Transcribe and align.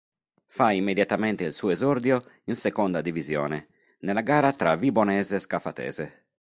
Fa 0.47 0.71
immediatamente 0.71 1.43
il 1.43 1.53
suo 1.53 1.69
esordio 1.69 2.23
in 2.45 2.55
Seconda 2.55 3.01
Divisione, 3.01 3.67
nella 3.99 4.21
gara 4.21 4.51
tra 4.51 4.75
Vibonese-Scafatese. 4.75 6.23